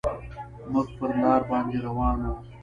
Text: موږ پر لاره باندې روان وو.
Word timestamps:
موږ 0.71 0.87
پر 0.97 1.09
لاره 1.21 1.45
باندې 1.51 1.77
روان 1.87 2.19
وو. 2.25 2.35